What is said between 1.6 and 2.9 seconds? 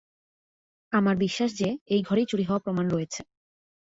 যে, এই ঘরেই চুরি হওয়া প্রমাণ